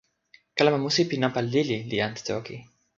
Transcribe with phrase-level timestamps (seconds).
[0.55, 2.55] kalama musi pi nanpa lili li ante toki.